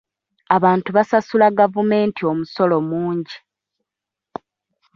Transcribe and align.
Abantu 0.55 0.89
basasula 0.97 1.47
gavumenti 1.59 2.21
omusolo 2.31 2.77
mungi. 2.89 3.37